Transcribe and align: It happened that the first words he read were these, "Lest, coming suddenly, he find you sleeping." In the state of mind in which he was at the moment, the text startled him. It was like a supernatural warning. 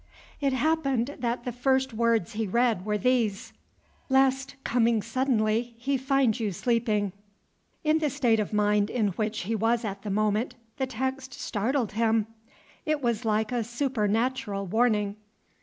It 0.39 0.53
happened 0.53 1.17
that 1.19 1.43
the 1.43 1.51
first 1.51 1.93
words 1.93 2.33
he 2.33 2.47
read 2.47 2.87
were 2.87 2.97
these, 2.97 3.53
"Lest, 4.09 4.55
coming 4.63 5.03
suddenly, 5.03 5.75
he 5.77 5.95
find 5.95 6.39
you 6.39 6.51
sleeping." 6.51 7.13
In 7.83 7.99
the 7.99 8.09
state 8.09 8.39
of 8.39 8.51
mind 8.51 8.89
in 8.89 9.09
which 9.09 9.41
he 9.41 9.53
was 9.53 9.85
at 9.85 10.01
the 10.01 10.09
moment, 10.09 10.55
the 10.77 10.87
text 10.87 11.33
startled 11.35 11.91
him. 11.91 12.25
It 12.83 13.03
was 13.03 13.25
like 13.25 13.51
a 13.51 13.63
supernatural 13.63 14.65
warning. 14.65 15.17